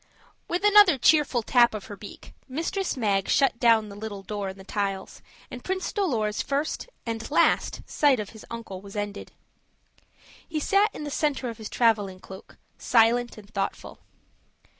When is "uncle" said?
8.49-8.81